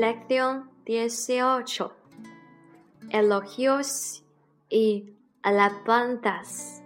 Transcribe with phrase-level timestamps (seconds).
[0.00, 1.92] Lección dieciocho.
[3.10, 4.22] Elogios
[4.68, 6.82] y alabanzas.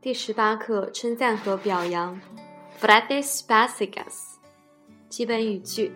[0.00, 2.20] 第十八课称赞和表扬。
[2.80, 4.36] Frases básicas.
[5.08, 5.92] 基本语句。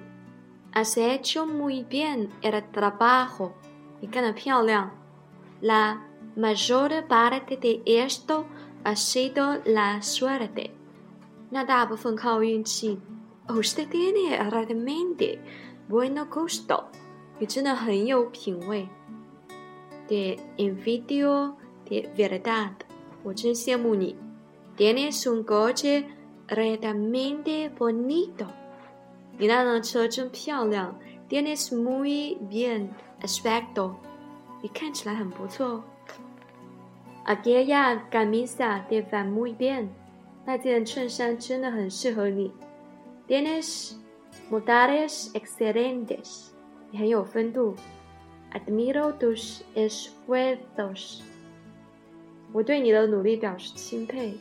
[0.73, 3.53] Has hecho muy bien el trabajo.
[4.01, 4.91] 你干得漂亮。
[5.61, 6.01] La
[6.37, 8.47] mayor parte de esto
[8.83, 10.71] ha sido la suerte.
[11.51, 12.99] 那大部分靠运气。
[13.49, 15.39] Usted tiene realmente
[15.90, 16.86] bueno gusto.
[17.40, 18.88] 你真的很有品味。
[20.08, 21.54] De envidio
[21.86, 22.72] de verdad.
[23.24, 24.16] 我真羡慕你。
[24.78, 26.06] Tienes un coche
[26.48, 28.48] realmente bonito.
[29.38, 30.98] 你那辆车真漂亮。
[31.30, 32.90] Tienes muy bien
[33.22, 33.96] aspecto.
[34.62, 35.84] 你看起来很不错。
[37.26, 39.90] Aquella camisa te va muy bien.
[40.46, 42.52] 那件衬衫真的很适合你。
[43.28, 43.94] Tienes
[44.51, 46.49] modales excelentes.
[46.91, 47.75] 你很有风度。
[48.53, 51.21] Admiro tus esfuerzos.
[52.53, 54.35] 我对你的努力表示钦佩。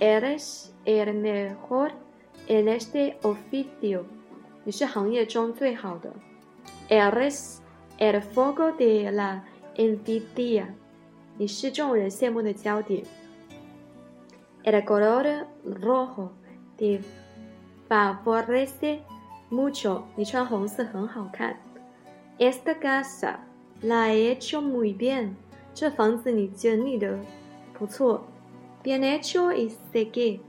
[0.00, 1.90] Eres el mejor
[2.46, 4.04] en este oficio.
[4.64, 6.12] 你是行业中最好的。
[6.88, 7.58] Eres
[7.98, 9.42] el foco de la
[9.76, 10.68] envidia.
[11.36, 13.04] 你是众人羡慕的焦点。
[14.64, 16.30] El color rojo
[16.76, 17.00] te
[17.88, 19.00] favorece
[19.53, 20.01] mucho.
[20.15, 21.57] 你穿红色很好看。
[22.39, 23.35] Esta casa
[23.81, 25.35] la he hecho muy bien.
[25.73, 27.19] 这房子你整理的
[27.73, 28.25] 不错。
[28.83, 30.39] Bien hecho y seguir.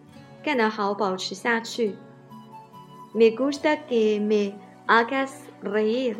[0.42, 1.96] 干得好，保持下去。
[3.12, 4.54] Me gusta que me
[4.86, 5.30] hagas
[5.62, 6.16] reír.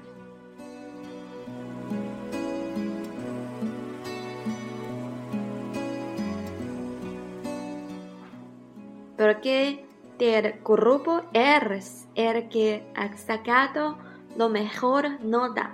[9.18, 9.86] ？Porque
[10.18, 13.98] del grupo eres el que ha sacado
[14.38, 15.72] lo mejor nota，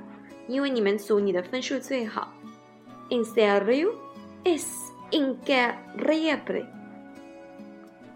[0.48, 2.34] 因为你们组你的分数最好。
[3.10, 3.94] En serio,
[4.44, 4.66] es
[5.12, 6.66] increíble。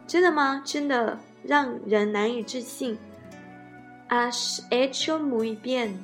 [0.08, 0.62] 真的吗？
[0.66, 2.98] 真的让人难以置信。
[4.10, 6.00] Has hecho muy bien,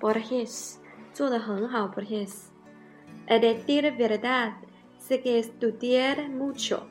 [0.00, 0.76] Borges。
[1.12, 4.52] 做得很好，Borges。A decir verdad,
[5.00, 6.82] sé que estudiar mucho。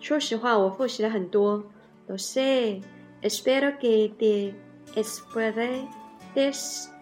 [0.00, 1.64] 说实话，我复习了很多。
[2.08, 2.82] Lo sé.
[3.22, 4.54] Espero que te
[4.94, 5.86] esfuerces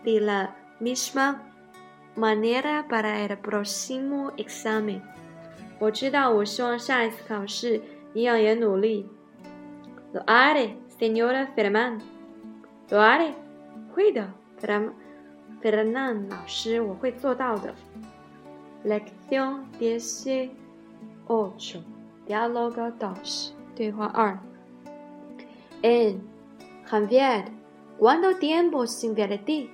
[0.04, 1.42] de la misma
[2.16, 5.02] manera para el próximo examen。
[5.78, 7.82] 我知道，我希望下一次考试
[8.14, 9.06] 一样也努力。
[10.14, 12.00] Lo haré, señora Ferman.
[12.88, 13.34] Lo haré.
[13.92, 14.92] 会的，Ferman
[15.60, 17.74] Fernan 老师，我会做到的。
[18.84, 21.82] Lección dieciocho.
[22.28, 23.52] Diálogo dos.
[23.74, 24.38] 对话二。
[25.82, 26.20] En
[26.86, 27.44] Javier,
[27.98, 29.68] ¿cuánto tiempo sin verte?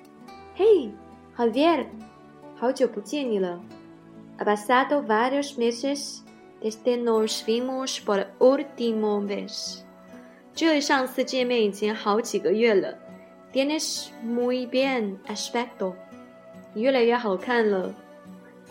[0.56, 0.92] Hey,
[1.36, 1.86] Javier,
[2.56, 3.60] 好久不见你了。
[4.38, 6.24] Ha pasado varios meses
[6.62, 9.82] desde nos vimos por última vez.
[10.54, 12.98] 这上次见面已经好几个月了。
[13.52, 15.94] Tienes muy bien aspecto.
[16.74, 17.94] 你越来越好看了。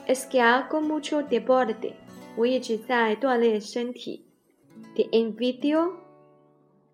[0.07, 1.93] Es que hago mucho deporte.
[2.36, 4.24] 我一直在锻炼身体。
[4.94, 5.94] Te envidio.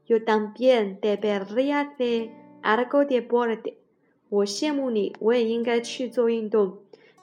[0.06, 2.30] Yo también debería hacer
[2.62, 3.74] algo deporte.
[4.28, 6.78] 我羡慕你，我也应该去做运动。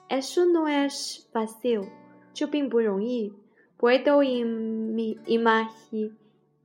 [0.08, 1.88] Eso no es fácil.
[2.32, 3.32] 这并不容易。
[3.78, 4.22] Puedo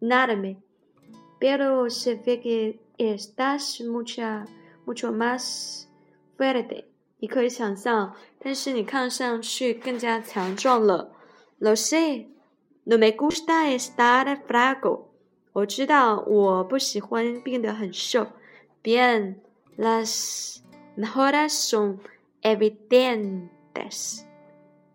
[0.01, 0.57] imaginarme
[1.39, 4.45] pero se ve que estás mucha,
[4.85, 5.87] mucho más
[6.37, 6.85] fuerte.
[7.19, 11.11] 你可以想象，但是你看上去更加强壮了。
[11.58, 12.28] Lo sé,
[12.84, 15.06] no me gusta estar flaco.
[15.52, 18.28] 我知道我不喜欢变得很瘦。
[18.82, 19.36] Bien,
[19.76, 20.60] las
[20.96, 21.98] mejoras son
[22.42, 24.22] evidentes.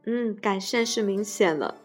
[0.05, 1.75] 嗯，改善是明显了。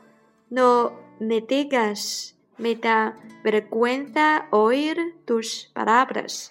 [0.49, 6.49] No me digas, me da vergüenza oír tus palabras.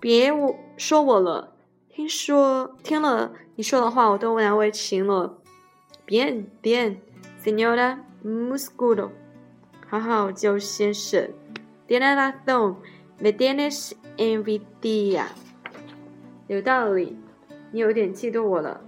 [0.00, 1.54] 别我说我了，
[1.88, 5.38] 听说听了你说的话，我都难为情了。
[6.06, 6.96] Bien, bien,
[7.47, 9.13] Señora Musculo.
[9.89, 11.29] 好好，周先生。
[11.87, 12.75] Tienes razón,
[13.21, 15.27] me tienes envidia.
[16.49, 17.15] 有道理，
[17.71, 18.81] 你有点嫉妒我了。